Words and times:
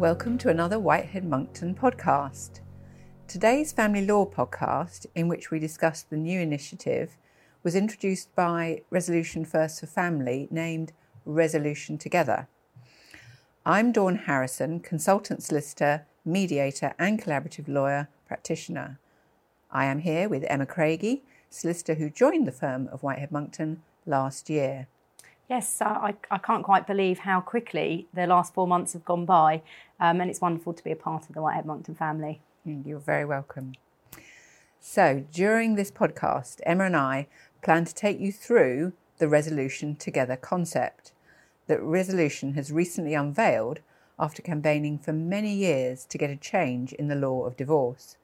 Welcome 0.00 0.38
to 0.38 0.48
another 0.48 0.78
Whitehead 0.78 1.26
Monckton 1.26 1.74
podcast. 1.74 2.60
Today's 3.28 3.70
Family 3.70 4.06
Law 4.06 4.24
podcast, 4.24 5.04
in 5.14 5.28
which 5.28 5.50
we 5.50 5.58
discuss 5.58 6.00
the 6.00 6.16
new 6.16 6.40
initiative, 6.40 7.18
was 7.62 7.76
introduced 7.76 8.34
by 8.34 8.80
Resolution 8.88 9.44
First 9.44 9.78
for 9.78 9.86
Family, 9.86 10.48
named 10.50 10.92
Resolution 11.26 11.98
Together. 11.98 12.48
I'm 13.66 13.92
Dawn 13.92 14.16
Harrison, 14.16 14.80
consultant 14.80 15.42
solicitor, 15.42 16.06
mediator, 16.24 16.94
and 16.98 17.22
collaborative 17.22 17.68
lawyer 17.68 18.08
practitioner. 18.26 18.98
I 19.70 19.84
am 19.84 19.98
here 19.98 20.30
with 20.30 20.46
Emma 20.48 20.64
Craigie, 20.64 21.24
solicitor 21.50 21.96
who 21.96 22.08
joined 22.08 22.46
the 22.46 22.52
firm 22.52 22.88
of 22.90 23.02
Whitehead 23.02 23.30
Monckton 23.30 23.82
last 24.06 24.48
year. 24.48 24.86
Yes, 25.50 25.82
I, 25.82 26.14
I 26.30 26.38
can't 26.38 26.62
quite 26.62 26.86
believe 26.86 27.18
how 27.18 27.40
quickly 27.40 28.06
the 28.14 28.24
last 28.28 28.54
four 28.54 28.68
months 28.68 28.92
have 28.92 29.04
gone 29.04 29.26
by, 29.26 29.62
um, 29.98 30.20
and 30.20 30.30
it's 30.30 30.40
wonderful 30.40 30.72
to 30.72 30.84
be 30.84 30.92
a 30.92 30.96
part 30.96 31.28
of 31.28 31.34
the 31.34 31.42
Whitehead 31.42 31.66
Monckton 31.66 31.96
family. 31.96 32.40
Mm, 32.64 32.86
you're 32.86 33.00
very 33.00 33.24
welcome. 33.24 33.72
So, 34.78 35.24
during 35.32 35.74
this 35.74 35.90
podcast, 35.90 36.60
Emma 36.62 36.84
and 36.84 36.96
I 36.96 37.26
plan 37.62 37.84
to 37.84 37.92
take 37.92 38.20
you 38.20 38.30
through 38.30 38.92
the 39.18 39.26
Resolution 39.26 39.96
Together 39.96 40.36
concept 40.36 41.10
that 41.66 41.82
Resolution 41.82 42.54
has 42.54 42.70
recently 42.70 43.14
unveiled 43.14 43.80
after 44.20 44.42
campaigning 44.42 45.00
for 45.00 45.12
many 45.12 45.52
years 45.52 46.04
to 46.10 46.16
get 46.18 46.30
a 46.30 46.36
change 46.36 46.92
in 46.92 47.08
the 47.08 47.16
law 47.16 47.44
of 47.44 47.56
divorce. 47.56 48.16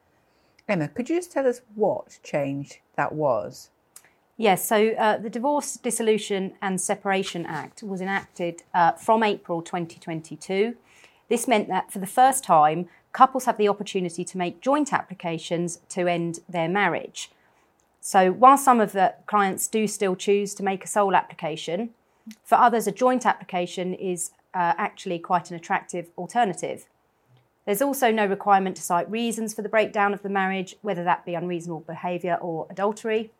Emma, 0.69 0.87
could 0.87 1.11
you 1.11 1.17
just 1.17 1.33
tell 1.33 1.49
us 1.49 1.61
what 1.75 2.21
change 2.23 2.83
that 2.95 3.13
was? 3.13 3.71
Yes, 4.39 4.69
so 4.69 4.91
uh, 4.91 5.17
the 5.17 5.31
Divorce, 5.31 5.79
Dissolution 5.79 6.53
and 6.61 6.79
Separation 6.79 7.47
Act 7.47 7.83
was 7.83 8.03
enacted 8.03 8.65
uh, 8.75 8.93
from 8.93 9.23
April 9.23 9.63
2022. 9.63 10.77
This 11.31 11.49
meant 11.49 11.69
that 11.69 11.91
for 11.91 12.01
the 12.01 12.07
first 12.07 12.45
time, 12.45 12.91
couples 13.13 13.47
have 13.47 13.57
the 13.57 13.69
opportunity 13.69 14.25
to 14.27 14.37
make 14.37 14.61
joint 14.61 14.93
applications 14.93 15.81
to 15.89 16.07
end 16.07 16.41
their 16.47 16.69
marriage. 16.69 17.31
So, 18.03 18.31
while 18.31 18.59
some 18.59 18.79
of 18.79 18.93
the 18.93 19.15
clients 19.25 19.69
do 19.69 19.87
still 19.87 20.15
choose 20.15 20.55
to 20.57 20.63
make 20.63 20.85
a 20.85 20.89
sole 20.89 21.17
application, 21.17 21.91
for 22.45 22.57
others, 22.57 22.87
a 22.87 22.93
joint 22.93 23.25
application 23.25 23.95
is 23.95 24.33
uh, 24.53 24.75
actually 24.77 25.19
quite 25.19 25.51
an 25.51 25.57
attractive 25.57 26.11
alternative. 26.19 26.87
There's 27.65 27.83
also 27.83 28.13
no 28.13 28.27
requirement 28.27 28.77
to 28.77 28.83
cite 28.83 29.11
reasons 29.11 29.55
for 29.55 29.63
the 29.63 29.69
breakdown 29.71 30.13
of 30.13 30.23
the 30.23 30.29
marriage, 30.29 30.77
whether 30.83 31.03
that 31.05 31.25
be 31.25 31.35
unreasonable 31.35 31.81
behaviour 31.81 32.35
or 32.35 32.67
adultery 32.69 33.33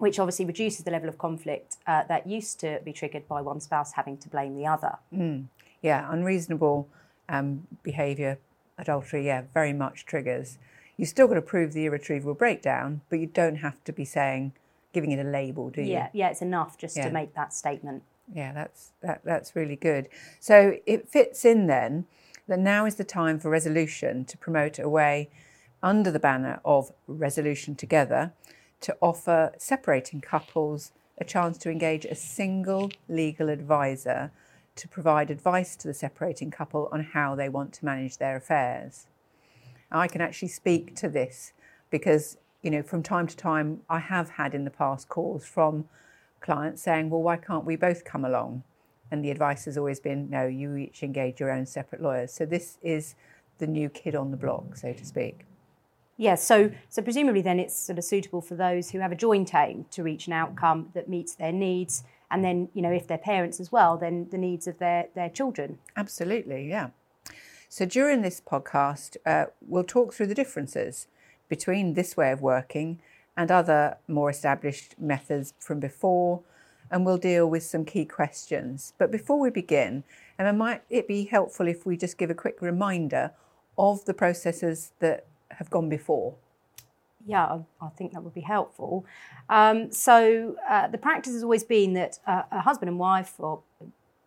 which 0.00 0.18
obviously 0.18 0.46
reduces 0.46 0.84
the 0.84 0.90
level 0.90 1.08
of 1.08 1.18
conflict 1.18 1.76
uh, 1.86 2.02
that 2.04 2.26
used 2.26 2.58
to 2.60 2.80
be 2.84 2.92
triggered 2.92 3.28
by 3.28 3.42
one 3.42 3.60
spouse 3.60 3.92
having 3.92 4.16
to 4.16 4.28
blame 4.28 4.56
the 4.56 4.66
other. 4.66 4.96
Mm. 5.14 5.44
Yeah, 5.82 6.10
unreasonable 6.10 6.88
um, 7.28 7.66
behaviour, 7.82 8.38
adultery, 8.78 9.26
yeah, 9.26 9.42
very 9.52 9.74
much 9.74 10.06
triggers. 10.06 10.58
You've 10.96 11.10
still 11.10 11.28
got 11.28 11.34
to 11.34 11.42
prove 11.42 11.74
the 11.74 11.84
irretrievable 11.84 12.34
breakdown, 12.34 13.02
but 13.10 13.18
you 13.18 13.26
don't 13.26 13.56
have 13.56 13.82
to 13.84 13.92
be 13.92 14.06
saying, 14.06 14.52
giving 14.92 15.12
it 15.12 15.24
a 15.24 15.28
label, 15.28 15.68
do 15.68 15.82
you? 15.82 15.92
Yeah, 15.92 16.08
yeah, 16.14 16.30
it's 16.30 16.42
enough 16.42 16.78
just 16.78 16.96
yeah. 16.96 17.06
to 17.06 17.10
make 17.10 17.34
that 17.34 17.52
statement. 17.52 18.02
Yeah, 18.34 18.52
that's 18.52 18.92
that, 19.02 19.20
that's 19.24 19.54
really 19.54 19.76
good. 19.76 20.08
So 20.38 20.78
it 20.86 21.08
fits 21.08 21.44
in 21.44 21.66
then 21.66 22.06
that 22.48 22.58
now 22.58 22.86
is 22.86 22.94
the 22.94 23.04
time 23.04 23.38
for 23.38 23.50
resolution 23.50 24.24
to 24.26 24.38
promote 24.38 24.78
a 24.78 24.88
way 24.88 25.30
under 25.82 26.10
the 26.10 26.18
banner 26.18 26.60
of 26.64 26.92
resolution 27.06 27.74
together 27.74 28.32
to 28.80 28.96
offer 29.00 29.52
separating 29.58 30.20
couples 30.20 30.92
a 31.18 31.24
chance 31.24 31.58
to 31.58 31.70
engage 31.70 32.04
a 32.04 32.14
single 32.14 32.90
legal 33.08 33.48
advisor 33.48 34.30
to 34.76 34.88
provide 34.88 35.30
advice 35.30 35.76
to 35.76 35.88
the 35.88 35.94
separating 35.94 36.50
couple 36.50 36.88
on 36.90 37.04
how 37.04 37.34
they 37.34 37.48
want 37.48 37.72
to 37.74 37.84
manage 37.84 38.16
their 38.16 38.36
affairs. 38.36 39.06
I 39.92 40.08
can 40.08 40.20
actually 40.20 40.48
speak 40.48 40.94
to 40.96 41.08
this 41.08 41.52
because, 41.90 42.38
you 42.62 42.70
know, 42.70 42.82
from 42.82 43.02
time 43.02 43.26
to 43.26 43.36
time, 43.36 43.80
I 43.90 43.98
have 43.98 44.30
had 44.30 44.54
in 44.54 44.64
the 44.64 44.70
past 44.70 45.08
calls 45.08 45.44
from 45.44 45.88
clients 46.40 46.82
saying, 46.82 47.10
well, 47.10 47.22
why 47.22 47.36
can't 47.36 47.64
we 47.64 47.76
both 47.76 48.04
come 48.04 48.24
along? 48.24 48.62
And 49.10 49.24
the 49.24 49.30
advice 49.30 49.64
has 49.64 49.76
always 49.76 50.00
been, 50.00 50.30
no, 50.30 50.46
you 50.46 50.76
each 50.76 51.02
engage 51.02 51.40
your 51.40 51.50
own 51.50 51.66
separate 51.66 52.00
lawyers. 52.00 52.32
So 52.32 52.46
this 52.46 52.78
is 52.80 53.16
the 53.58 53.66
new 53.66 53.88
kid 53.90 54.14
on 54.14 54.30
the 54.30 54.36
block, 54.36 54.76
so 54.76 54.92
to 54.92 55.04
speak. 55.04 55.40
Yes, 56.20 56.46
so 56.46 56.70
so 56.90 57.00
presumably 57.00 57.40
then 57.40 57.58
it's 57.58 57.74
sort 57.74 57.96
of 57.96 58.04
suitable 58.04 58.42
for 58.42 58.54
those 58.54 58.90
who 58.90 58.98
have 58.98 59.10
a 59.10 59.16
joint 59.16 59.54
aim 59.54 59.86
to 59.90 60.02
reach 60.02 60.26
an 60.26 60.34
outcome 60.34 60.90
that 60.92 61.08
meets 61.08 61.34
their 61.34 61.50
needs, 61.50 62.04
and 62.30 62.44
then 62.44 62.68
you 62.74 62.82
know 62.82 62.92
if 62.92 63.06
they're 63.06 63.16
parents 63.16 63.58
as 63.58 63.72
well, 63.72 63.96
then 63.96 64.28
the 64.30 64.36
needs 64.36 64.66
of 64.66 64.76
their 64.76 65.06
their 65.14 65.30
children. 65.30 65.78
Absolutely, 65.96 66.68
yeah. 66.68 66.90
So 67.70 67.86
during 67.86 68.20
this 68.20 68.38
podcast, 68.38 69.16
uh, 69.24 69.46
we'll 69.66 69.82
talk 69.82 70.12
through 70.12 70.26
the 70.26 70.34
differences 70.34 71.06
between 71.48 71.94
this 71.94 72.18
way 72.18 72.32
of 72.32 72.42
working 72.42 73.00
and 73.34 73.50
other 73.50 73.96
more 74.06 74.28
established 74.28 74.96
methods 75.00 75.54
from 75.58 75.80
before, 75.80 76.42
and 76.90 77.06
we'll 77.06 77.16
deal 77.16 77.48
with 77.48 77.62
some 77.62 77.86
key 77.86 78.04
questions. 78.04 78.92
But 78.98 79.10
before 79.10 79.40
we 79.40 79.48
begin, 79.48 80.04
Emma, 80.38 80.52
might 80.52 80.82
it 80.90 81.08
be 81.08 81.24
helpful 81.24 81.66
if 81.66 81.86
we 81.86 81.96
just 81.96 82.18
give 82.18 82.28
a 82.28 82.34
quick 82.34 82.60
reminder 82.60 83.30
of 83.78 84.04
the 84.04 84.12
processes 84.12 84.92
that 84.98 85.24
have 85.60 85.70
gone 85.70 85.88
before? 85.88 86.34
Yeah, 87.26 87.58
I, 87.82 87.88
think 87.90 88.12
that 88.14 88.22
would 88.22 88.34
be 88.34 88.40
helpful. 88.40 89.04
Um, 89.50 89.92
so 89.92 90.56
uh, 90.68 90.88
the 90.88 90.96
practice 90.96 91.34
has 91.34 91.42
always 91.42 91.62
been 91.62 91.92
that 91.92 92.18
uh, 92.26 92.42
a 92.50 92.62
husband 92.62 92.88
and 92.88 92.98
wife 92.98 93.34
or 93.38 93.60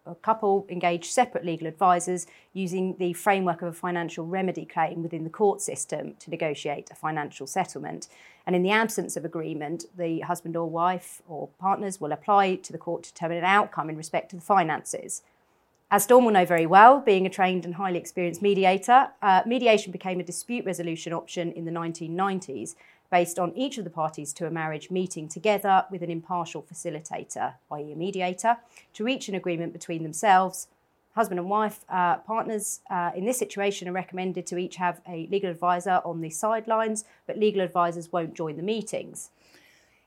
a 0.05 0.13
couple 0.15 0.67
engage 0.69 1.09
separate 1.09 1.43
legal 1.43 1.65
advisors 1.65 2.27
using 2.53 2.95
the 2.99 3.13
framework 3.13 3.63
of 3.63 3.69
a 3.69 3.73
financial 3.73 4.27
remedy 4.27 4.63
claim 4.63 5.01
within 5.01 5.23
the 5.23 5.29
court 5.29 5.59
system 5.59 6.13
to 6.19 6.29
negotiate 6.29 6.91
a 6.91 6.95
financial 6.95 7.47
settlement. 7.47 8.07
And 8.45 8.55
in 8.55 8.61
the 8.61 8.71
absence 8.71 9.17
of 9.17 9.25
agreement, 9.25 9.85
the 9.97 10.19
husband 10.19 10.55
or 10.55 10.69
wife 10.69 11.23
or 11.27 11.47
partners 11.59 11.99
will 11.99 12.11
apply 12.11 12.55
to 12.57 12.71
the 12.71 12.77
court 12.77 13.03
to 13.03 13.13
determine 13.13 13.39
an 13.39 13.45
outcome 13.45 13.89
in 13.89 13.97
respect 13.97 14.29
to 14.29 14.35
the 14.35 14.41
finances. 14.41 15.23
As 15.93 16.07
Dawn 16.07 16.25
will 16.25 16.31
know 16.31 16.43
very 16.43 16.65
well, 16.65 17.01
being 17.01 17.27
a 17.27 17.29
trained 17.29 17.65
and 17.65 17.75
highly 17.75 17.99
experienced 17.99 18.41
mediator, 18.41 19.09
uh, 19.21 19.43
mediation 19.45 19.91
became 19.91 20.19
a 20.19 20.23
dispute 20.23 20.65
resolution 20.65 21.13
option 21.13 21.51
in 21.51 21.65
the 21.65 21.71
1990s 21.71 22.73
based 23.11 23.37
on 23.37 23.55
each 23.55 23.77
of 23.77 23.83
the 23.83 23.91
parties 23.91 24.33
to 24.33 24.47
a 24.47 24.49
marriage 24.49 24.89
meeting 24.89 25.27
together 25.27 25.85
with 25.91 26.01
an 26.01 26.09
impartial 26.09 26.63
facilitator, 26.63 27.53
i.e., 27.73 27.91
a 27.91 27.95
mediator, 27.95 28.57
to 28.95 29.03
reach 29.03 29.29
an 29.29 29.35
agreement 29.35 29.71
between 29.71 30.01
themselves. 30.01 30.67
Husband 31.13 31.39
and 31.39 31.47
wife 31.47 31.81
uh, 31.89 32.17
partners 32.17 32.79
uh, 32.89 33.11
in 33.15 33.25
this 33.25 33.37
situation 33.37 33.87
are 33.87 33.91
recommended 33.91 34.47
to 34.47 34.57
each 34.57 34.77
have 34.77 34.99
a 35.07 35.27
legal 35.27 35.51
advisor 35.51 36.01
on 36.03 36.21
the 36.21 36.31
sidelines, 36.31 37.05
but 37.27 37.37
legal 37.37 37.61
advisors 37.61 38.11
won't 38.11 38.33
join 38.33 38.57
the 38.57 38.63
meetings. 38.63 39.29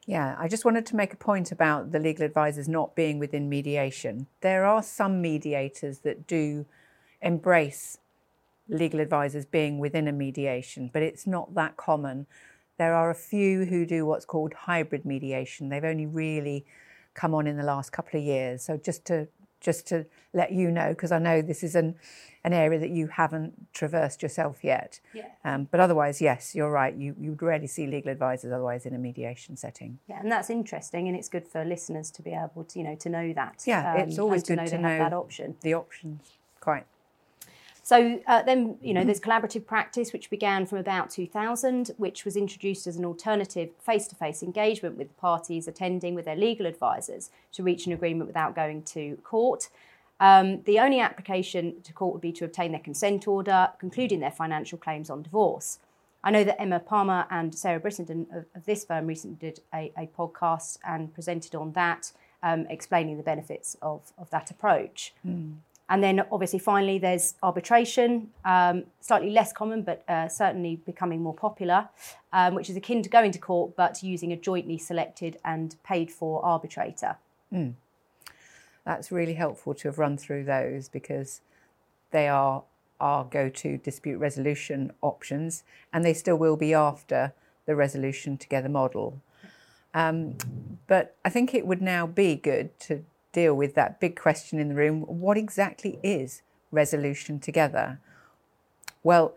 Yeah, 0.06 0.37
I 0.39 0.47
just 0.47 0.65
wanted 0.65 0.87
to 0.87 0.97
make 0.97 1.12
a 1.12 1.17
point 1.17 1.50
about 1.50 1.91
the 1.91 1.99
legal 1.99 2.25
advisors 2.25 2.69
not 2.69 2.94
being 2.94 3.19
within 3.19 3.49
mediation. 3.49 4.28
There 4.41 4.65
are 4.65 4.81
some 4.81 5.21
mediators 5.21 5.99
that 6.00 6.28
do 6.28 6.65
embrace 7.21 7.99
legal 8.69 9.00
advisors 9.00 9.44
being 9.44 9.81
within 9.81 10.06
a 10.06 10.12
mediation, 10.12 10.91
but 10.93 11.03
it's 11.03 11.27
not 11.27 11.55
that 11.56 11.77
common. 11.77 12.27
There 12.78 12.94
are 12.94 13.11
a 13.11 13.17
few 13.17 13.65
who 13.65 13.84
do 13.84 14.06
what's 14.06 14.25
called 14.25 14.55
hybrid 14.55 15.05
mediation. 15.05 15.71
They've 15.71 15.83
only 15.83 16.06
really 16.06 16.67
come 17.15 17.34
on 17.34 17.49
in 17.49 17.56
the 17.56 17.65
last 17.65 17.91
couple 17.91 18.21
of 18.21 18.25
years. 18.25 18.62
So 18.62 18.77
just 18.77 19.05
to 19.06 19.27
just 19.61 19.87
to 19.89 20.06
let 20.33 20.53
you 20.53 20.71
know, 20.71 20.91
because 20.91 21.12
I 21.12 21.19
know 21.19 21.43
this 21.43 21.62
is 21.62 21.75
an 21.75 21.97
an 22.44 22.53
area 22.53 22.78
that 22.78 22.91
you 22.91 23.09
haven't 23.09 23.72
traversed 23.72 24.22
yourself 24.22 24.62
yet. 24.62 25.00
Yeah. 25.12 25.27
Um, 25.44 25.67
but 25.69 25.81
otherwise, 25.81 26.21
yes, 26.21 26.55
you're 26.55 26.71
right. 26.71 26.94
You 26.94 27.17
you 27.19 27.31
would 27.31 27.43
rarely 27.43 27.67
see 27.67 27.87
legal 27.87 28.12
advisors 28.12 28.53
otherwise 28.53 28.87
in 28.87 28.94
a 28.94 28.99
mediation 28.99 29.56
setting. 29.56 29.99
Yeah, 30.08 30.20
and 30.20 30.31
that's 30.31 30.49
interesting, 30.50 31.08
and 31.08 31.17
it's 31.17 31.29
good 31.29 31.49
for 31.49 31.64
listeners 31.64 32.11
to 32.12 32.23
be 32.23 32.31
able 32.32 32.64
to 32.64 32.79
you 32.79 32.85
know 32.85 32.94
to 32.97 33.08
know 33.08 33.32
that. 33.32 33.64
Yeah, 33.67 33.94
um, 33.94 34.00
it's 34.00 34.19
always 34.19 34.43
good 34.43 34.56
to 34.56 34.62
know, 34.62 34.67
to 34.69 34.79
know 34.79 34.99
that 34.99 35.12
option. 35.12 35.56
The 35.62 35.75
options, 35.75 36.38
quite. 36.61 36.87
So 37.87 38.21
uh, 38.27 38.43
then, 38.43 38.79
you 38.83 38.93
know, 38.93 39.05
there's 39.05 39.21
collaborative 39.21 39.65
practice, 39.65 40.12
which 40.12 40.29
began 40.29 40.67
from 40.67 40.79
about 40.79 41.09
2000, 41.09 41.93
which 41.99 42.25
was 42.25 42.37
introduced 42.37 42.88
as 42.88 42.97
an 42.97 43.05
alternative 43.05 43.71
face-to-face 43.79 44.43
engagement 44.43 44.97
with 44.97 45.17
parties 45.17 45.69
attending 45.69 46.17
with 46.17 46.25
their 46.25 46.35
legal 46.35 46.67
advisors 46.67 47.31
to 47.53 47.62
reach 47.62 47.87
an 47.87 47.93
agreement 47.93 48.27
without 48.27 48.56
going 48.56 48.83
to 48.83 49.17
court. 49.23 49.69
Um, 50.19 50.62
the 50.62 50.81
only 50.81 50.99
application 50.99 51.81
to 51.85 51.93
court 51.93 52.12
would 52.15 52.23
be 52.23 52.33
to 52.33 52.44
obtain 52.44 52.73
their 52.73 52.81
consent 52.81 53.29
order, 53.29 53.69
concluding 53.79 54.19
their 54.19 54.32
financial 54.32 54.79
claims 54.79 55.09
on 55.09 55.23
divorce. 55.23 55.79
I 56.25 56.32
know 56.32 56.43
that 56.43 56.61
Emma 56.61 56.81
Palmer 56.81 57.25
and 57.31 57.55
Sarah 57.55 57.79
Brissenden 57.79 58.27
of, 58.37 58.47
of 58.56 58.65
this 58.65 58.85
firm 58.85 59.06
recently 59.06 59.37
did 59.37 59.61
a, 59.73 59.93
a, 59.97 60.09
podcast 60.09 60.79
and 60.85 61.15
presented 61.15 61.55
on 61.55 61.71
that, 61.75 62.11
um, 62.43 62.67
explaining 62.69 63.17
the 63.17 63.23
benefits 63.23 63.77
of, 63.81 64.12
of 64.19 64.29
that 64.31 64.50
approach. 64.50 65.15
Mm. 65.25 65.59
And 65.88 66.03
then, 66.03 66.25
obviously, 66.33 66.59
finally, 66.59 66.99
there's 66.99 67.35
arbitration, 67.43 68.31
um, 68.44 68.85
slightly 69.00 69.31
less 69.31 69.53
common, 69.53 69.83
but 69.83 70.03
uh, 70.09 70.29
certainly 70.29 70.77
becoming 70.85 71.23
more 71.23 71.35
popular, 71.35 71.88
um, 72.33 72.55
which 72.55 72.69
is 72.69 72.77
akin 72.77 73.03
to 73.03 73.09
going 73.09 73.31
to 73.31 73.38
court, 73.38 73.77
but 73.77 74.03
using 74.03 74.33
a 74.33 74.37
jointly 74.37 74.79
selected 74.79 75.38
and 75.44 75.77
paid 75.85 76.11
for 76.11 76.44
arbitrator. 76.44 77.17
Mm 77.53 77.75
that's 78.87 79.11
really 79.11 79.35
helpful 79.35 79.75
to 79.75 79.88
have 79.88 79.99
run 79.99 80.17
through 80.17 80.44
those 80.44 80.88
because 80.88 81.43
they 82.12 82.29
are 82.29 82.62
our 82.99 83.25
go 83.25 83.50
to 83.50 83.77
dispute 83.77 84.17
resolution 84.17 84.91
options, 85.03 85.65
and 85.93 86.03
they 86.03 86.15
still 86.15 86.37
will 86.37 86.56
be 86.56 86.73
after 86.73 87.35
the 87.67 87.77
resolution 87.77 88.39
together 88.39 88.71
model. 88.71 89.21
Um, 89.93 90.39
but 90.87 91.15
I 91.25 91.29
think 91.29 91.53
it 91.53 91.67
would 91.67 91.82
now 91.82 92.06
be 92.06 92.37
good 92.37 92.79
to 92.81 93.05
deal 93.37 93.55
with 93.55 93.75
that 93.75 94.00
big 94.00 94.17
question 94.17 94.59
in 94.59 94.71
the 94.71 94.75
room 94.75 95.03
what 95.03 95.37
exactly 95.37 96.00
is 96.03 96.43
resolution 96.71 97.38
together? 97.38 98.00
Well, 99.03 99.37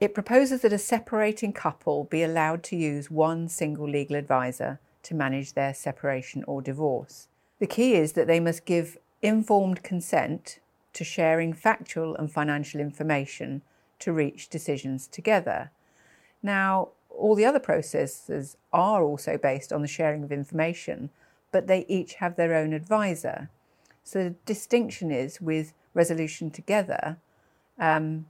it 0.00 0.12
proposes 0.12 0.62
that 0.62 0.72
a 0.72 0.78
separating 0.78 1.52
couple 1.52 2.04
be 2.04 2.24
allowed 2.24 2.64
to 2.64 2.76
use 2.76 3.12
one 3.12 3.48
single 3.48 3.88
legal 3.88 4.16
advisor 4.16 4.80
to 5.04 5.14
manage 5.14 5.52
their 5.52 5.72
separation 5.72 6.42
or 6.48 6.60
divorce. 6.60 7.28
The 7.60 7.68
key 7.68 7.94
is 7.94 8.14
that 8.14 8.26
they 8.26 8.40
must 8.40 8.64
give 8.64 8.98
informed 9.22 9.84
consent 9.84 10.58
to 10.94 11.04
sharing 11.04 11.52
factual 11.52 12.16
and 12.16 12.30
financial 12.30 12.80
information 12.80 13.62
to 14.00 14.12
reach 14.12 14.48
decisions 14.48 15.06
together. 15.06 15.70
Now, 16.42 16.88
all 17.08 17.36
the 17.36 17.44
other 17.44 17.60
processes 17.60 18.56
are 18.72 19.04
also 19.04 19.38
based 19.38 19.72
on 19.72 19.82
the 19.82 19.88
sharing 19.88 20.24
of 20.24 20.32
information, 20.32 21.10
but 21.52 21.66
they 21.68 21.84
each 21.88 22.14
have 22.14 22.36
their 22.36 22.54
own 22.54 22.72
advisor. 22.72 23.48
So 24.02 24.24
the 24.24 24.34
distinction 24.44 25.12
is 25.12 25.40
with 25.40 25.72
resolution 25.94 26.50
together, 26.50 27.18
um, 27.78 28.26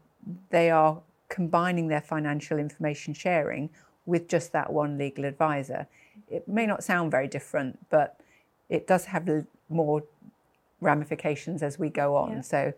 they 0.51 0.71
are 0.71 1.01
combining 1.29 1.89
their 1.89 2.01
financial 2.01 2.59
information 2.59 3.15
sharing 3.15 3.71
with 4.05 4.29
just 4.29 4.53
that 4.53 4.73
one 4.73 4.99
legal 4.99 5.25
advisor. 5.25 5.87
It 6.29 6.47
may 6.47 6.67
not 6.67 6.85
sound 6.85 7.11
very 7.11 7.29
different, 7.29 7.79
but 7.89 8.21
it 8.69 8.87
does 8.87 9.07
have 9.07 9.29
more 9.69 10.03
ramifications 10.81 11.63
as 11.63 11.79
we 11.79 11.89
go 11.89 12.17
on. 12.17 12.33
Yeah. 12.33 12.41
So, 12.43 12.73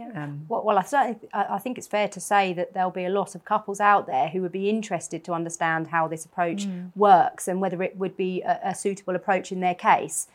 yeah. 0.00 0.24
Um, 0.24 0.46
well, 0.48 0.62
well, 0.64 0.78
I 0.78 0.82
certainly 0.82 1.18
I 1.32 1.58
think 1.58 1.76
it's 1.76 1.86
fair 1.86 2.08
to 2.08 2.20
say 2.20 2.52
that 2.54 2.72
there'll 2.72 2.90
be 2.90 3.04
a 3.04 3.10
lot 3.10 3.34
of 3.34 3.44
couples 3.44 3.80
out 3.80 4.06
there 4.06 4.28
who 4.28 4.40
would 4.42 4.52
be 4.52 4.70
interested 4.70 5.24
to 5.24 5.32
understand 5.32 5.88
how 5.88 6.08
this 6.08 6.24
approach 6.24 6.66
mm. 6.66 6.90
works 6.96 7.48
and 7.48 7.60
whether 7.60 7.82
it 7.82 7.96
would 7.96 8.16
be 8.16 8.40
a, 8.42 8.58
a 8.64 8.74
suitable 8.74 9.14
approach 9.14 9.52
in 9.52 9.60
their 9.60 9.74
case. 9.74 10.28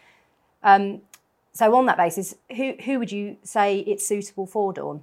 Um, 0.63 1.01
so, 1.51 1.73
on 1.75 1.85
that 1.87 1.97
basis, 1.97 2.35
who 2.55 2.73
who 2.85 2.99
would 2.99 3.11
you 3.11 3.37
say 3.43 3.79
it's 3.79 4.05
suitable 4.05 4.45
for, 4.45 4.73
Dawn? 4.73 5.01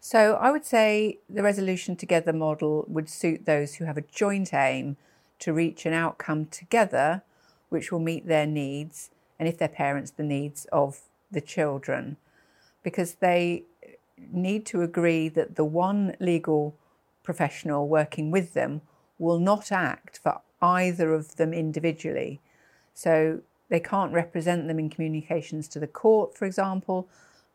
So, 0.00 0.34
I 0.34 0.50
would 0.50 0.64
say 0.64 1.18
the 1.28 1.42
resolution 1.42 1.96
together 1.96 2.32
model 2.32 2.84
would 2.88 3.08
suit 3.08 3.44
those 3.44 3.74
who 3.74 3.84
have 3.84 3.98
a 3.98 4.02
joint 4.02 4.54
aim 4.54 4.96
to 5.40 5.52
reach 5.52 5.84
an 5.84 5.92
outcome 5.92 6.46
together, 6.46 7.22
which 7.68 7.92
will 7.92 7.98
meet 7.98 8.26
their 8.26 8.46
needs, 8.46 9.10
and 9.38 9.48
if 9.48 9.58
they're 9.58 9.68
parents, 9.68 10.12
the 10.12 10.22
needs 10.22 10.66
of 10.66 11.00
the 11.30 11.40
children, 11.40 12.16
because 12.82 13.14
they 13.14 13.64
need 14.30 14.66
to 14.66 14.82
agree 14.82 15.28
that 15.30 15.56
the 15.56 15.64
one 15.64 16.14
legal 16.20 16.76
professional 17.22 17.88
working 17.88 18.30
with 18.30 18.54
them 18.54 18.82
will 19.18 19.38
not 19.38 19.72
act 19.72 20.18
for 20.18 20.40
either 20.60 21.14
of 21.14 21.36
them 21.36 21.52
individually. 21.52 22.40
So 22.94 23.40
they 23.68 23.80
can't 23.80 24.12
represent 24.12 24.68
them 24.68 24.78
in 24.78 24.90
communications 24.90 25.68
to 25.68 25.78
the 25.78 25.86
court, 25.86 26.36
for 26.36 26.44
example, 26.44 27.08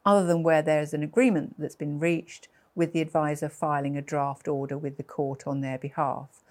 other 0.05 0.25
than 0.25 0.41
where 0.41 0.61
there's 0.61 0.93
an 0.93 1.03
agreement 1.03 1.55
that's 1.59 1.75
been 1.75 1.99
reached 1.99 2.47
with 2.75 2.93
the 2.93 3.01
advisor 3.01 3.49
filing 3.49 3.97
a 3.97 4.01
draft 4.01 4.47
order 4.47 4.77
with 4.77 4.97
the 4.97 5.03
court 5.03 5.45
on 5.45 5.61
their 5.61 5.77
behalf. 5.77 6.43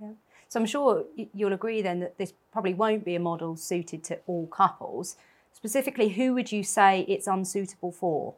Yeah. 0.00 0.12
So 0.48 0.60
I'm 0.60 0.66
sure 0.66 1.04
you'll 1.34 1.52
agree 1.52 1.82
then 1.82 2.00
that 2.00 2.18
this 2.18 2.32
probably 2.52 2.74
won't 2.74 3.04
be 3.04 3.16
a 3.16 3.20
model 3.20 3.56
suited 3.56 4.04
to 4.04 4.18
all 4.26 4.46
couples. 4.46 5.16
Specifically, 5.52 6.10
who 6.10 6.34
would 6.34 6.52
you 6.52 6.62
say 6.62 7.04
it's 7.08 7.26
unsuitable 7.26 7.90
for? 7.90 8.34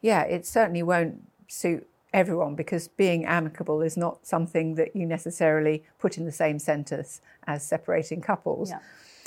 Yeah, 0.00 0.22
it 0.22 0.46
certainly 0.46 0.82
won't 0.82 1.22
suit 1.48 1.86
everyone 2.12 2.54
because 2.54 2.88
being 2.88 3.24
amicable 3.24 3.82
is 3.82 3.96
not 3.96 4.26
something 4.26 4.74
that 4.76 4.94
you 4.96 5.04
necessarily 5.06 5.84
put 5.98 6.16
in 6.16 6.24
the 6.24 6.32
same 6.32 6.58
sentence 6.58 7.20
as 7.46 7.66
separating 7.66 8.20
couples. 8.20 8.70
Yeah. 8.70 8.78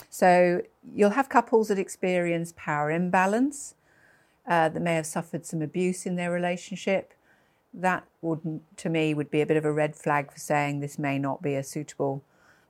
So 0.09 0.61
you'll 0.93 1.11
have 1.11 1.29
couples 1.29 1.67
that 1.69 1.79
experience 1.79 2.53
power 2.55 2.91
imbalance, 2.91 3.75
uh, 4.47 4.69
that 4.69 4.81
may 4.81 4.95
have 4.95 5.05
suffered 5.05 5.45
some 5.45 5.61
abuse 5.61 6.05
in 6.05 6.15
their 6.15 6.31
relationship. 6.31 7.13
That 7.73 8.03
would, 8.21 8.61
to 8.77 8.89
me, 8.89 9.13
would 9.13 9.31
be 9.31 9.41
a 9.41 9.45
bit 9.45 9.57
of 9.57 9.65
a 9.65 9.71
red 9.71 9.95
flag 9.95 10.31
for 10.31 10.39
saying 10.39 10.79
this 10.79 10.99
may 10.99 11.17
not 11.19 11.41
be 11.41 11.55
a 11.55 11.63
suitable 11.63 12.23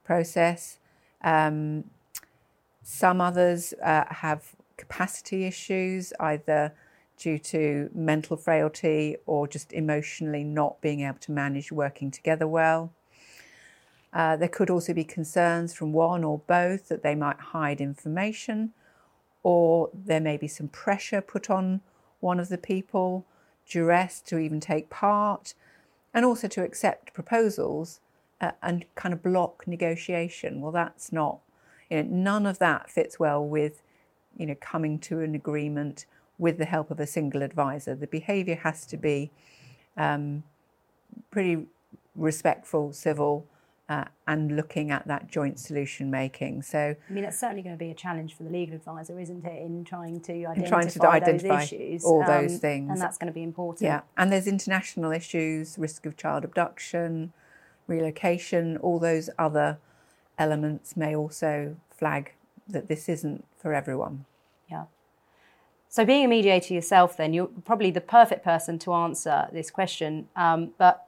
process. 0.04 0.78
Um, 1.24 1.86
some 2.84 3.22
others 3.22 3.74
uh, 3.84 4.06
have 4.10 4.56
capacity 4.78 5.46
issues, 5.46 6.14
either 6.20 6.74
due 7.22 7.38
to 7.38 7.88
mental 7.94 8.36
frailty 8.36 9.16
or 9.28 9.48
just 9.48 9.72
emotionally 9.74 10.44
not 10.44 10.82
being 10.82 11.02
able 11.02 11.20
to 11.20 11.32
manage 11.32 11.72
working 11.72 12.10
together 12.10 12.48
well. 12.48 12.92
Uh, 14.12 14.36
there 14.36 14.50
could 14.50 14.72
also 14.72 14.92
be 14.92 15.04
concerns 15.04 15.72
from 15.72 15.94
one 15.94 16.24
or 16.24 16.40
both 16.40 16.90
that 16.90 17.04
they 17.04 17.14
might 17.14 17.40
hide 17.40 17.80
information, 17.80 18.74
or 19.44 19.90
there 19.94 20.20
may 20.20 20.36
be 20.36 20.48
some 20.48 20.68
pressure 20.68 21.22
put 21.22 21.50
on 21.50 21.82
one 22.22 22.40
of 22.40 22.50
the 22.50 22.58
people, 22.58 23.24
duress 23.70 24.20
to 24.20 24.40
even 24.40 24.60
take 24.60 24.90
part, 24.90 25.54
and 26.16 26.26
also 26.26 26.48
to 26.48 26.64
accept 26.64 27.14
proposals 27.14 28.00
uh, 28.42 28.52
and 28.64 28.84
kind 28.96 29.14
of 29.14 29.22
block 29.22 29.68
negotiation. 29.68 30.60
Well, 30.60 30.72
that's 30.72 31.12
not, 31.12 31.40
you 31.88 32.02
know, 32.02 32.10
none 32.10 32.46
of 32.48 32.58
that 32.58 32.90
fits 32.90 33.20
well 33.20 33.46
with, 33.46 33.84
you 34.36 34.48
know, 34.48 34.56
coming 34.60 34.98
to 35.00 35.20
an 35.20 35.36
agreement 35.36 36.06
with 36.42 36.58
the 36.58 36.66
help 36.66 36.90
of 36.90 37.00
a 37.00 37.06
single 37.06 37.44
advisor. 37.44 37.94
The 37.94 38.08
behaviour 38.08 38.56
has 38.56 38.88
to 38.88 38.98
be 38.98 39.30
um, 39.96 40.42
pretty 41.30 41.68
respectful, 42.16 42.92
civil, 42.94 43.46
uh, 43.88 44.06
and 44.26 44.56
looking 44.56 44.90
at 44.90 45.08
that 45.08 45.30
joint 45.30 45.60
solution 45.60 46.10
making. 46.10 46.64
So, 46.64 46.96
I 47.10 47.14
mean, 47.14 47.26
it's 47.26 47.40
certainly 47.40 47.62
going 47.62 47.76
to 47.76 47.80
be 47.80 47.92
a 47.92 47.94
challenge 47.94 48.34
for 48.36 48.42
the 48.42 48.50
legal 48.50 48.76
advisor, 48.76 49.20
isn't 49.20 49.46
it, 49.46 49.62
in 49.62 49.86
trying 49.86 50.20
to 50.22 50.46
identify, 50.46 50.68
trying 50.68 50.90
to 50.90 51.08
identify 51.08 51.60
those 51.60 51.74
issues, 51.74 52.04
all 52.04 52.22
um, 52.24 52.28
those 52.28 52.58
things, 52.58 52.90
and 52.90 53.00
that's 53.00 53.20
going 53.20 53.28
to 53.28 53.34
be 53.34 53.44
important. 53.44 53.86
Yeah, 53.86 54.02
and 54.18 54.32
there's 54.32 54.48
international 54.48 55.12
issues, 55.12 55.78
risk 55.78 56.08
of 56.08 56.18
child 56.18 56.44
abduction, 56.44 57.34
relocation, 57.86 58.78
all 58.78 58.98
those 58.98 59.30
other 59.38 59.78
elements 60.40 60.98
may 60.98 61.16
also 61.16 61.76
flag 61.92 62.34
that 62.68 62.88
this 62.88 63.08
isn't 63.08 63.46
for 63.58 63.76
everyone. 63.76 64.26
Yeah. 64.72 64.86
So, 65.92 66.06
being 66.06 66.24
a 66.24 66.28
mediator 66.30 66.74
yourself, 66.74 67.18
then 67.18 67.34
you're 67.34 67.50
probably 67.66 67.92
the 67.92 68.00
perfect 68.00 68.46
person 68.46 68.80
to 68.80 68.94
answer 68.94 69.50
this 69.52 69.70
question. 69.70 70.30
Um, 70.38 70.72
but 70.78 71.06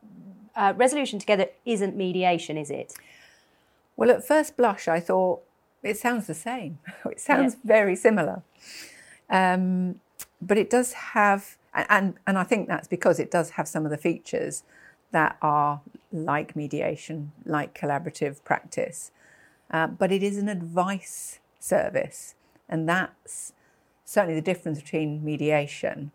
uh, 0.58 0.74
resolution 0.76 1.20
together 1.20 1.48
isn't 1.66 1.96
mediation, 1.96 2.58
is 2.58 2.70
it? 2.70 2.94
Well, 3.96 4.12
at 4.12 4.28
first 4.28 4.58
blush, 4.58 4.90
I 4.90 5.00
thought 5.00 5.42
it 5.84 5.98
sounds 5.98 6.28
the 6.28 6.34
same. 6.34 6.80
it 7.06 7.22
sounds 7.22 7.54
yeah. 7.54 7.60
very 7.64 7.96
similar. 7.96 8.44
Um, 9.30 10.02
but 10.42 10.58
it 10.58 10.70
does 10.70 10.92
have, 10.92 11.56
and, 11.74 12.16
and 12.28 12.38
I 12.38 12.44
think 12.44 12.68
that's 12.68 12.90
because 12.90 13.22
it 13.22 13.32
does 13.32 13.52
have 13.52 13.70
some 13.70 13.86
of 13.86 13.90
the 13.90 13.98
features 13.98 14.64
that 15.12 15.38
are 15.42 15.80
like 16.12 16.58
mediation, 16.58 17.32
like 17.46 17.74
collaborative 17.74 18.44
practice. 18.44 19.12
Uh, 19.72 19.88
but 19.88 20.12
it 20.12 20.24
is 20.24 20.38
an 20.38 20.50
advice 20.50 21.40
service, 21.58 22.36
and 22.68 22.90
that's 22.90 23.54
certainly 24.06 24.36
the 24.36 24.42
difference 24.42 24.82
between 24.82 25.24
mediation 25.24 26.12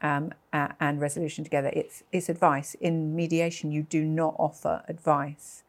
um, 0.00 0.32
uh, 0.52 0.68
and 0.80 1.00
resolution 1.00 1.44
together. 1.44 1.70
It's, 1.72 2.02
it's 2.12 2.28
advice. 2.28 2.74
In 2.80 3.14
mediation, 3.14 3.72
you 3.72 3.82
do 3.82 4.04
not 4.04 4.34
offer 4.38 4.82
advice. 4.88 5.62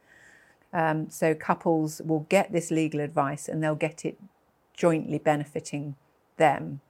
Um, 0.71 1.09
so 1.09 1.33
couples 1.33 2.01
will 2.03 2.25
get 2.29 2.51
this 2.51 2.69
legal 2.69 2.99
advice 2.99 3.47
and 3.47 3.63
they'll 3.63 3.75
get 3.75 4.05
it 4.05 4.19
jointly 4.75 5.17
benefiting 5.17 5.95
them. 6.37 6.81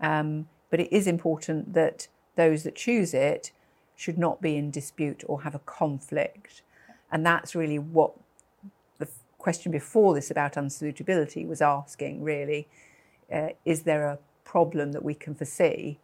Um, 0.00 0.48
but 0.70 0.80
it 0.80 0.92
is 0.92 1.06
important 1.06 1.72
that 1.74 2.08
those 2.36 2.62
that 2.64 2.76
choose 2.76 3.14
it 3.14 3.50
should 3.96 4.18
not 4.18 4.40
be 4.40 4.56
in 4.56 4.70
dispute 4.70 5.24
or 5.26 5.42
have 5.42 5.54
a 5.54 5.60
conflict. 5.60 6.62
And 7.10 7.24
that's 7.24 7.54
really 7.54 7.78
what 7.78 8.12
the 8.98 9.08
question 9.38 9.72
before 9.72 10.14
this 10.14 10.30
about 10.30 10.54
unsuitability 10.54 11.46
was 11.46 11.60
asking 11.60 12.22
really. 12.22 12.68
Uh, 13.32 13.48
is 13.64 13.82
there 13.82 14.06
a 14.06 14.18
problem 14.44 14.92
that 14.92 15.04
we 15.04 15.14
can 15.14 15.34
foresee 15.34 15.98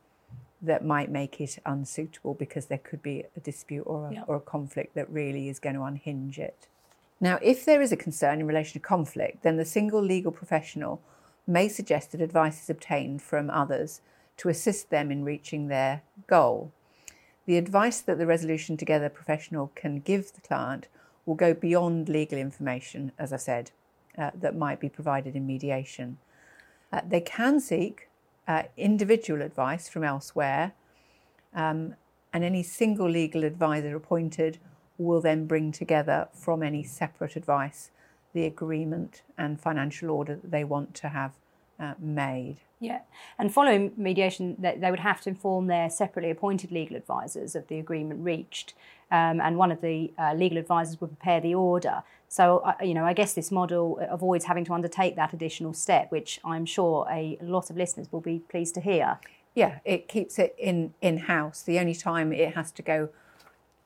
that 0.61 0.85
might 0.85 1.11
make 1.11 1.41
it 1.41 1.59
unsuitable 1.67 2.35
because 2.35 2.67
there 2.67 2.79
could 2.79 3.03
be 3.03 3.25
a 3.37 3.41
dispute 3.41 3.83
or 3.83 4.07
a, 4.07 4.25
or 4.27 4.37
a 4.37 4.41
conflict 4.41 4.95
that 4.95 5.11
really 5.11 5.49
is 5.49 5.59
going 5.59 5.75
to 5.75 5.83
unhinge 5.83 6.39
it. 6.39 6.67
Now, 7.21 7.39
if 7.43 7.65
there 7.65 7.83
is 7.83 7.93
a 7.93 7.97
concern 7.97 8.41
in 8.41 8.47
relation 8.47 8.81
to 8.81 8.87
conflict, 8.87 9.43
then 9.43 9.57
the 9.57 9.65
single 9.65 10.03
legal 10.03 10.33
professional 10.33 11.01
may 11.47 11.69
suggest 11.69 12.13
that 12.13 12.21
advice 12.21 12.63
is 12.63 12.71
obtained 12.71 13.23
from 13.23 13.51
others 13.51 14.01
to 14.39 14.49
assist 14.49 14.91
them 14.91 15.11
in 15.11 15.25
reaching 15.25 15.69
their 15.69 16.03
goal. 16.27 16.73
The 17.47 17.59
advice 17.59 18.01
that 18.01 18.19
the 18.19 18.27
resolution 18.27 18.77
together 18.77 19.09
professional 19.09 19.71
can 19.75 20.01
give 20.01 20.33
the 20.33 20.41
client 20.41 20.89
will 21.27 21.35
go 21.35 21.55
beyond 21.55 22.09
legal 22.09 22.39
information, 22.39 23.13
as 23.19 23.33
I 23.33 23.37
said, 23.37 23.71
uh, 24.17 24.31
that 24.35 24.57
might 24.57 24.81
be 24.81 24.89
provided 24.89 25.37
in 25.37 25.47
mediation. 25.47 26.19
Uh, 26.95 27.01
they 27.09 27.21
can 27.21 27.61
seek 27.61 28.09
uh, 28.47 28.63
individual 28.77 29.43
advice 29.43 29.89
from 29.93 30.05
elsewhere, 30.05 30.73
Um, 31.55 31.95
and 32.33 32.45
any 32.45 32.63
single 32.63 33.09
legal 33.09 33.45
advisor 33.45 33.97
appointed 33.97 34.59
will 34.99 35.21
then 35.21 35.47
bring 35.47 35.73
together 35.73 36.29
from 36.33 36.63
any 36.63 36.83
separate 36.83 37.37
advice 37.37 37.91
the 38.33 38.47
agreement 38.47 39.23
and 39.37 39.61
financial 39.61 40.11
order 40.11 40.35
that 40.35 40.51
they 40.51 40.65
want 40.65 40.95
to 40.95 41.09
have 41.09 41.31
uh, 41.79 41.95
made. 41.99 42.57
Yeah, 42.81 43.01
and 43.39 43.53
following 43.53 43.93
mediation, 43.97 44.57
they 44.59 44.91
would 44.91 45.01
have 45.01 45.21
to 45.23 45.31
inform 45.31 45.69
their 45.69 45.91
separately 45.91 46.31
appointed 46.31 46.73
legal 46.73 46.97
advisors 46.97 47.55
of 47.55 47.67
the 47.69 47.79
agreement 47.79 48.25
reached, 48.25 48.75
um, 49.11 49.41
and 49.41 49.57
one 49.57 49.73
of 49.73 49.81
the 49.81 50.13
uh, 50.19 50.35
legal 50.35 50.59
advisors 50.59 51.01
would 51.01 51.11
prepare 51.17 51.41
the 51.41 51.55
order. 51.55 52.03
So, 52.35 52.75
you 52.83 52.95
know, 52.95 53.05
I 53.05 53.13
guess 53.13 53.33
this 53.35 53.53
model 53.53 53.97
avoids 54.11 54.47
having 54.47 54.65
to 54.65 54.73
undertake 54.73 55.15
that 55.15 55.33
additional 55.33 55.73
step, 55.73 56.11
which 56.11 56.41
I'm 56.45 56.67
sure 56.67 57.07
a 57.09 57.39
lot 57.41 57.71
of 57.71 57.77
listeners 57.77 58.09
will 58.11 58.21
be 58.21 58.41
pleased 58.41 58.75
to 58.75 58.81
hear. 58.81 59.21
Yeah, 59.55 59.79
it 59.85 60.09
keeps 60.09 60.41
it 60.41 60.53
in 60.59 60.95
in 61.01 61.19
house. 61.19 61.63
The 61.63 61.79
only 61.79 61.95
time 61.95 62.33
it 62.33 62.57
has 62.57 62.73
to 62.73 62.83
go 62.83 63.11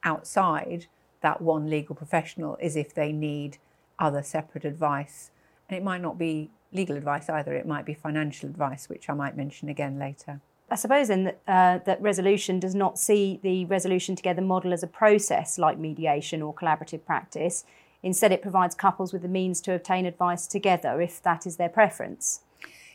outside 0.02 0.86
that 1.20 1.42
one 1.42 1.68
legal 1.68 1.94
professional 1.94 2.56
is 2.58 2.74
if 2.74 2.94
they 2.94 3.12
need 3.12 3.58
other 3.98 4.22
separate 4.22 4.64
advice, 4.64 5.30
and 5.68 5.76
it 5.76 5.84
might 5.84 6.00
not 6.00 6.16
be 6.16 6.50
legal 6.72 6.96
advice 6.96 7.28
either. 7.28 7.52
It 7.52 7.66
might 7.66 7.84
be 7.84 7.92
financial 7.92 8.48
advice, 8.48 8.88
which 8.88 9.10
I 9.10 9.12
might 9.12 9.36
mention 9.36 9.68
again 9.68 9.98
later. 9.98 10.40
I 10.70 10.76
suppose 10.76 11.08
then 11.08 11.24
that, 11.24 11.40
uh, 11.46 11.78
that 11.84 12.00
resolution 12.00 12.60
does 12.60 12.74
not 12.74 12.98
see 12.98 13.40
the 13.42 13.66
resolution 13.66 14.16
together 14.16 14.40
model 14.40 14.72
as 14.72 14.82
a 14.82 14.86
process 14.86 15.58
like 15.58 15.76
mediation 15.76 16.40
or 16.40 16.54
collaborative 16.54 17.04
practice. 17.04 17.66
Instead, 18.02 18.32
it 18.32 18.42
provides 18.42 18.74
couples 18.74 19.12
with 19.12 19.22
the 19.22 19.28
means 19.28 19.60
to 19.60 19.74
obtain 19.74 20.06
advice 20.06 20.46
together 20.46 21.00
if 21.00 21.22
that 21.22 21.46
is 21.46 21.56
their 21.56 21.68
preference. 21.68 22.40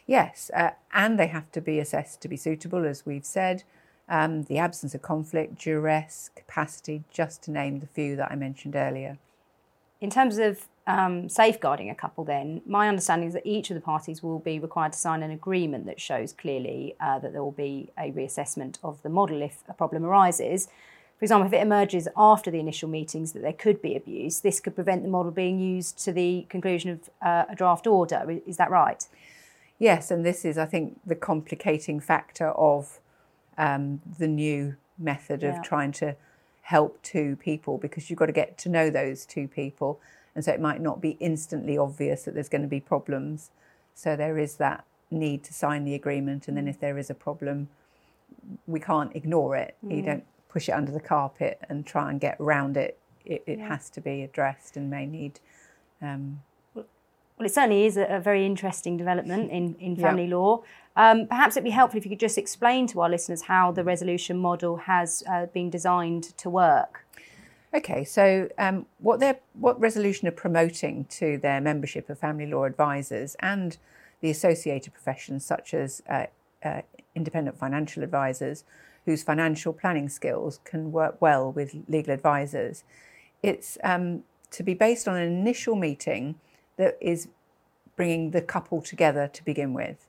Yes, 0.05 0.51
uh, 0.53 0.72
and 0.93 1.17
they 1.17 1.27
have 1.27 1.51
to 1.53 1.62
be 1.62 1.79
assessed 1.79 2.22
to 2.22 2.27
be 2.27 2.38
suitable, 2.38 2.86
as 2.86 3.05
we've 3.05 3.25
said. 3.25 3.63
Um, 4.10 4.43
the 4.43 4.57
absence 4.57 4.93
of 4.93 5.01
conflict, 5.01 5.60
duress, 5.60 6.29
capacity, 6.36 7.03
just 7.10 7.43
to 7.43 7.51
name 7.51 7.79
the 7.79 7.88
few 7.88 8.15
that 8.17 8.31
I 8.31 8.36
mentioned 8.36 8.75
earlier. 8.75 9.17
In 10.01 10.10
terms 10.10 10.38
of 10.38 10.67
um, 10.86 11.29
safeguarding 11.29 11.89
a 11.89 11.95
couple, 11.95 12.25
then, 12.25 12.62
my 12.65 12.89
understanding 12.89 13.29
is 13.29 13.33
that 13.33 13.45
each 13.45 13.69
of 13.72 13.75
the 13.75 13.81
parties 13.81 14.22
will 14.22 14.39
be 14.39 14.60
required 14.60 14.91
to 14.91 15.00
sign 15.00 15.24
an 15.24 15.31
agreement 15.31 15.86
that 15.86 16.01
shows 16.01 16.33
clearly 16.33 16.95
uh, 17.00 17.19
that 17.19 17.31
there 17.31 17.41
will 17.41 17.51
be 17.51 17.89
a 17.98 18.12
reassessment 18.12 18.79
of 18.83 19.01
the 19.03 19.10
model 19.10 19.41
if 19.41 19.63
a 19.69 19.74
problem 19.74 20.03
arises. 20.03 20.67
For 21.24 21.25
example, 21.25 21.48
if 21.48 21.53
it 21.53 21.62
emerges 21.62 22.10
after 22.18 22.51
the 22.51 22.60
initial 22.60 22.89
meetings 22.89 23.32
that 23.32 23.44
there 23.44 23.53
could 23.53 23.82
be 23.82 23.96
abuse, 23.96 24.42
this 24.42 24.60
could 24.60 24.75
prevent 24.75 25.03
the 25.03 25.08
model 25.10 25.32
being 25.32 25.58
used 25.58 25.98
to 26.00 26.12
the 26.12 26.46
conclusion 26.50 26.89
of 26.92 27.10
uh, 27.22 27.46
a 27.48 27.56
draft 27.56 27.88
order. 27.88 28.42
Is 28.46 28.58
that 28.58 28.70
right? 28.70 29.08
Yes, 29.80 30.12
and 30.12 30.25
this 30.25 30.44
is, 30.44 30.58
I 30.58 30.65
think, 30.65 31.00
the 31.06 31.15
complicating 31.15 32.01
factor 32.01 32.50
of 32.50 33.00
um, 33.58 34.01
the 34.20 34.27
new 34.27 34.75
method 35.00 35.46
of 35.46 35.56
yeah. 35.56 35.62
trying 35.62 35.94
to 35.94 36.18
help 36.63 37.01
two 37.03 37.38
people 37.38 37.77
because 37.77 38.10
you've 38.10 38.20
got 38.20 38.25
to 38.25 38.34
get 38.34 38.58
to 38.58 38.68
know 38.68 38.89
those 38.89 39.25
two 39.25 39.48
people 39.48 40.01
and 40.36 40.44
so 40.44 40.51
it 40.51 40.60
might 40.60 40.82
not 40.82 41.00
be 41.00 41.12
instantly 41.22 41.77
obvious 41.77 42.24
that 42.24 42.34
there's 42.34 42.50
going 42.50 42.63
to 42.63 42.68
be 42.68 42.82
problems. 42.82 43.50
So 43.96 44.18
there 44.18 44.38
is 44.38 44.56
that 44.56 44.84
need 45.10 45.46
to 45.46 45.53
sign 45.53 45.86
the 45.86 45.96
agreement, 45.96 46.50
and 46.50 46.58
then 46.58 46.68
if 46.68 46.82
there 46.82 46.98
is 46.98 47.10
a 47.10 47.13
problem, 47.13 47.70
we 48.68 48.82
can't 48.82 49.15
ignore 49.15 49.56
it. 49.56 49.77
Mm. 49.86 49.96
You 49.96 50.01
don't 50.01 50.25
push 50.53 50.69
it 50.69 50.74
under 50.74 50.91
the 50.91 51.00
carpet 51.00 51.60
and 51.67 51.86
try 51.86 52.12
and 52.12 52.22
get 52.22 52.38
around 52.39 52.77
it. 52.77 52.98
It, 53.25 53.43
it 53.48 53.57
yeah. 53.57 53.67
has 53.69 53.89
to 53.91 54.01
be 54.01 54.22
addressed 54.22 54.77
and 54.77 54.89
may 54.89 55.07
need. 55.07 55.39
Um, 56.01 56.41
well, 56.75 56.86
it 57.39 57.53
certainly 57.53 57.86
is 57.86 57.98
a, 57.98 58.03
a, 58.03 58.19
very 58.19 58.45
interesting 58.45 58.95
development 58.95 59.50
in, 59.50 59.75
in 59.79 59.95
family 59.95 60.25
yeah. 60.25 60.36
law. 60.36 60.63
Um, 60.95 61.25
perhaps 61.27 61.57
it'd 61.57 61.63
be 61.63 61.72
helpful 61.72 61.98
if 61.98 62.05
you 62.05 62.10
could 62.10 62.19
just 62.19 62.38
explain 62.38 62.86
to 62.88 63.01
our 63.01 63.10
listeners 63.10 63.43
how 63.43 63.72
the 63.72 63.83
resolution 63.83 64.38
model 64.38 64.77
has 64.77 65.24
uh, 65.27 65.48
been 65.48 65.72
designed 65.72 66.38
to 66.38 66.50
work. 66.50 67.05
Okay, 67.74 68.03
so 68.03 68.50
um, 68.60 68.86
what 69.00 69.19
they're 69.19 69.39
what 69.53 69.79
Resolution 69.79 70.27
are 70.27 70.31
promoting 70.31 71.05
to 71.05 71.39
their 71.39 71.60
membership 71.60 72.07
of 72.07 72.19
family 72.19 72.45
law 72.45 72.65
advisors 72.65 73.36
and 73.39 73.77
the 74.22 74.29
associated 74.29 74.93
professions, 74.93 75.43
such 75.43 75.74
as 75.74 76.03
uh, 76.07 76.27
uh, 76.63 76.81
independent 77.15 77.57
financial 77.57 78.03
advisors, 78.03 78.63
whose 79.05 79.24
financial 79.24 79.74
planning 79.74 80.10
skills 80.10 80.60
can 80.63 80.91
work 80.91 81.22
well 81.22 81.51
with 81.51 81.75
legal 81.88 82.13
advisors, 82.13 82.83
it's 83.41 83.77
um, 83.83 84.24
to 84.51 84.63
be 84.63 84.74
based 84.74 85.07
on 85.07 85.15
an 85.17 85.31
initial 85.31 85.75
meeting 85.75 86.36
that 86.77 86.98
is 87.01 87.27
bringing 87.95 88.31
the 88.31 88.41
couple 88.41 88.81
together 88.81 89.27
to 89.27 89.43
begin 89.43 89.74
with, 89.74 90.07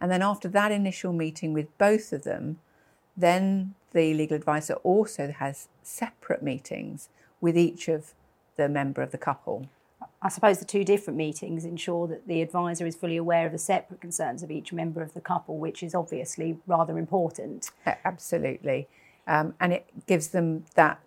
and 0.00 0.10
then 0.10 0.22
after 0.22 0.48
that 0.48 0.72
initial 0.72 1.12
meeting 1.12 1.52
with 1.52 1.76
both 1.78 2.12
of 2.12 2.24
them, 2.24 2.58
then 3.16 3.74
the 3.92 4.14
legal 4.14 4.36
advisor 4.36 4.74
also 4.82 5.30
has 5.30 5.68
separate 5.82 6.42
meetings 6.42 7.08
with 7.40 7.56
each 7.56 7.88
of 7.88 8.14
the 8.56 8.68
member 8.68 9.02
of 9.02 9.10
the 9.10 9.18
couple. 9.18 9.68
I 10.24 10.28
suppose 10.28 10.60
the 10.60 10.64
two 10.64 10.84
different 10.84 11.16
meetings 11.16 11.64
ensure 11.64 12.06
that 12.06 12.28
the 12.28 12.42
advisor 12.42 12.86
is 12.86 12.94
fully 12.94 13.16
aware 13.16 13.46
of 13.46 13.52
the 13.52 13.58
separate 13.58 14.00
concerns 14.00 14.44
of 14.44 14.52
each 14.52 14.72
member 14.72 15.02
of 15.02 15.14
the 15.14 15.20
couple, 15.20 15.58
which 15.58 15.82
is 15.82 15.96
obviously 15.96 16.58
rather 16.66 16.96
important. 16.96 17.70
Absolutely. 18.04 18.88
Um, 19.26 19.54
and 19.58 19.72
it 19.72 20.06
gives 20.06 20.28
them 20.28 20.64
that 20.76 21.00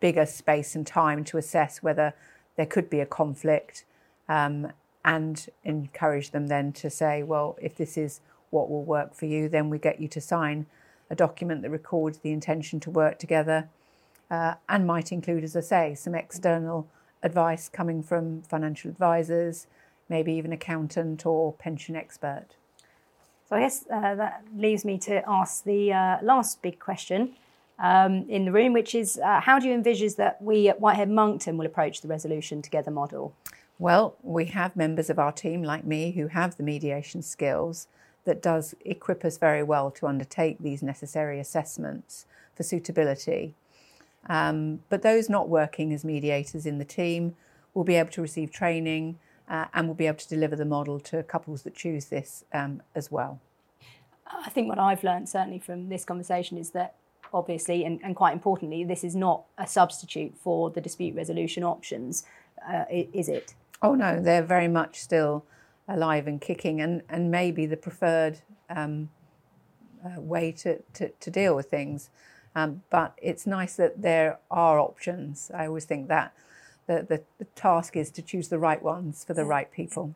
bigger 0.00 0.24
space 0.24 0.74
and 0.74 0.86
time 0.86 1.24
to 1.24 1.36
assess 1.36 1.82
whether 1.82 2.14
there 2.56 2.66
could 2.66 2.88
be 2.88 3.00
a 3.00 3.06
conflict 3.06 3.84
um, 4.28 4.72
and 5.04 5.48
encourage 5.64 6.30
them 6.30 6.46
then 6.46 6.72
to 6.72 6.88
say, 6.88 7.22
well, 7.22 7.58
if 7.60 7.76
this 7.76 7.98
is 7.98 8.20
what 8.50 8.70
will 8.70 8.84
work 8.84 9.14
for 9.14 9.26
you, 9.26 9.48
then 9.48 9.68
we 9.68 9.78
get 9.78 10.00
you 10.00 10.08
to 10.08 10.20
sign 10.20 10.66
a 11.10 11.14
document 11.14 11.60
that 11.62 11.70
records 11.70 12.18
the 12.18 12.32
intention 12.32 12.80
to 12.80 12.90
work 12.90 13.18
together 13.18 13.68
uh, 14.30 14.54
and 14.68 14.86
might 14.86 15.12
include, 15.12 15.44
as 15.44 15.54
I 15.54 15.60
say, 15.60 15.94
some 15.94 16.14
external 16.14 16.88
advice 17.22 17.68
coming 17.68 18.02
from 18.02 18.42
financial 18.42 18.90
advisors, 18.90 19.66
maybe 20.08 20.32
even 20.32 20.52
accountant 20.52 21.24
or 21.24 21.52
pension 21.52 21.96
expert. 21.96 22.48
So 23.48 23.56
I 23.56 23.60
guess 23.60 23.84
uh, 23.92 24.14
that 24.14 24.44
leaves 24.56 24.84
me 24.84 24.98
to 24.98 25.22
ask 25.28 25.64
the 25.64 25.92
uh, 25.92 26.18
last 26.22 26.62
big 26.62 26.78
question 26.78 27.34
um, 27.78 28.24
in 28.28 28.44
the 28.44 28.52
room, 28.52 28.72
which 28.72 28.94
is 28.94 29.18
uh, 29.18 29.40
how 29.40 29.58
do 29.58 29.68
you 29.68 29.74
envisage 29.74 30.16
that 30.16 30.40
we 30.40 30.68
at 30.68 30.80
Whitehead 30.80 31.10
Monckton 31.10 31.56
will 31.58 31.66
approach 31.66 32.00
the 32.00 32.08
resolution 32.08 32.62
together 32.62 32.90
model? 32.90 33.34
Well, 33.78 34.16
we 34.22 34.46
have 34.46 34.76
members 34.76 35.10
of 35.10 35.18
our 35.18 35.32
team 35.32 35.62
like 35.62 35.84
me 35.84 36.12
who 36.12 36.28
have 36.28 36.56
the 36.56 36.62
mediation 36.62 37.20
skills 37.22 37.88
that 38.24 38.40
does 38.40 38.74
equip 38.84 39.24
us 39.24 39.38
very 39.38 39.62
well 39.62 39.90
to 39.90 40.06
undertake 40.06 40.58
these 40.60 40.82
necessary 40.82 41.40
assessments 41.40 42.26
for 42.54 42.62
suitability. 42.62 43.54
Um, 44.28 44.80
but 44.88 45.02
those 45.02 45.28
not 45.28 45.48
working 45.48 45.92
as 45.92 46.04
mediators 46.04 46.66
in 46.66 46.78
the 46.78 46.84
team 46.84 47.34
will 47.74 47.84
be 47.84 47.96
able 47.96 48.10
to 48.10 48.22
receive 48.22 48.52
training 48.52 49.18
uh, 49.48 49.66
and 49.74 49.88
will 49.88 49.94
be 49.94 50.06
able 50.06 50.18
to 50.18 50.28
deliver 50.28 50.56
the 50.56 50.64
model 50.64 51.00
to 51.00 51.22
couples 51.22 51.62
that 51.62 51.74
choose 51.74 52.06
this 52.06 52.44
um, 52.52 52.82
as 52.94 53.10
well. 53.10 53.40
I 54.26 54.48
think 54.50 54.68
what 54.68 54.78
I've 54.78 55.04
learned 55.04 55.28
certainly 55.28 55.58
from 55.58 55.88
this 55.88 56.04
conversation 56.04 56.56
is 56.56 56.70
that 56.70 56.94
obviously 57.34 57.84
and, 57.84 58.00
and 58.02 58.14
quite 58.14 58.32
importantly, 58.32 58.84
this 58.84 59.04
is 59.04 59.16
not 59.16 59.44
a 59.58 59.66
substitute 59.66 60.34
for 60.38 60.70
the 60.70 60.80
dispute 60.80 61.14
resolution 61.14 61.64
options, 61.64 62.24
uh, 62.66 62.84
is 62.90 63.28
it? 63.28 63.54
Oh 63.82 63.94
no, 63.94 64.20
they're 64.20 64.42
very 64.42 64.68
much 64.68 65.00
still 65.00 65.44
alive 65.88 66.26
and 66.26 66.40
kicking, 66.40 66.80
and, 66.80 67.02
and 67.08 67.30
maybe 67.30 67.66
the 67.66 67.76
preferred 67.76 68.40
um, 68.70 69.10
uh, 70.04 70.20
way 70.20 70.52
to, 70.52 70.78
to, 70.94 71.08
to, 71.08 71.30
deal 71.30 71.54
with 71.56 71.66
things. 71.66 72.10
Um, 72.54 72.82
but 72.90 73.14
it's 73.20 73.46
nice 73.46 73.76
that 73.76 74.02
there 74.02 74.38
are 74.50 74.78
options. 74.78 75.50
I 75.54 75.66
always 75.66 75.84
think 75.84 76.08
that 76.08 76.34
the, 76.86 77.06
the, 77.08 77.22
the 77.38 77.44
task 77.54 77.96
is 77.96 78.10
to 78.10 78.22
choose 78.22 78.48
the 78.48 78.58
right 78.58 78.82
ones 78.82 79.24
for 79.24 79.34
the 79.34 79.44
right 79.44 79.70
people. 79.72 80.14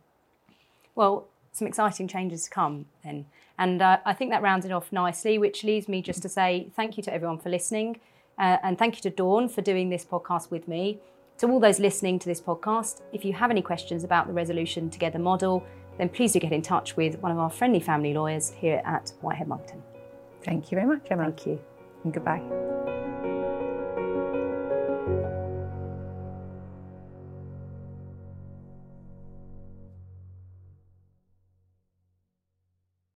Well, 0.95 1.29
some 1.53 1.67
exciting 1.67 2.09
changes 2.09 2.45
to 2.45 2.51
come 2.51 2.87
then. 3.03 3.27
And 3.59 3.81
uh, 3.81 3.99
I 4.05 4.13
think 4.13 4.31
that 4.33 4.43
rounds 4.43 4.67
it 4.67 4.73
off 4.73 4.93
nicely, 4.93 5.39
which 5.39 5.65
leaves 5.65 5.89
me 5.89 6.03
just 6.03 6.21
to 6.23 6.29
say 6.29 6.69
thank 6.77 6.97
you 6.97 7.03
to 7.05 7.15
everyone 7.15 7.39
for 7.39 7.49
listening. 7.49 8.01
Uh, 8.39 8.59
and 8.63 8.79
thank 8.79 8.97
you 8.97 9.03
to 9.03 9.11
Dawn 9.11 9.49
for 9.49 9.63
doing 9.63 9.89
this 9.89 10.05
podcast 10.05 10.51
with 10.51 10.69
me. 10.69 10.99
To 11.39 11.49
all 11.49 11.61
those 11.61 11.79
listening 11.79 12.19
to 12.19 12.29
this 12.29 12.41
podcast, 12.41 13.03
if 13.13 13.25
you 13.25 13.33
have 13.35 13.51
any 13.51 13.63
questions 13.63 14.05
about 14.05 14.27
the 14.27 14.33
Resolution 14.33 14.91
Together 14.91 15.19
model, 15.19 15.65
then 15.99 16.09
please 16.11 16.33
do 16.33 16.41
get 16.41 16.53
in 16.53 16.63
touch 16.63 16.97
with 16.97 17.19
one 17.21 17.33
of 17.33 17.39
our 17.39 17.51
friendly 17.51 17.81
family 17.81 18.13
lawyers 18.13 18.51
here 18.51 18.83
at 18.85 19.13
Whitehead 19.21 19.49
Monckton. 19.49 19.83
Thank 20.43 20.71
you 20.71 20.77
very 20.77 20.87
much, 20.87 21.07
Emma. 21.11 21.25
Thank 21.25 21.47
you. 21.47 21.61
And 22.07 22.15
goodbye. 22.15 22.41